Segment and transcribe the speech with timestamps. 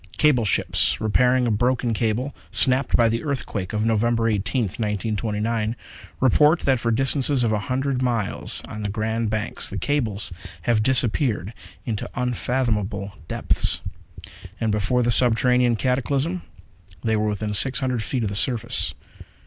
[0.17, 5.75] Cable ships repairing a broken cable, snapped by the earthquake of November 18th, 1929,
[6.19, 10.33] report that for distances of a hundred miles on the Grand Banks the cables
[10.63, 11.53] have disappeared
[11.85, 13.81] into unfathomable depths.
[14.59, 16.41] And before the subterranean cataclysm,
[17.03, 18.95] they were within six hundred feet of the surface.